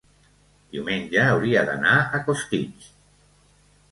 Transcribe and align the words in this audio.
Diumenge 0.75 1.25
hauria 1.33 1.61
d'anar 1.67 1.93
a 1.99 2.21
Costitx. 2.29 2.87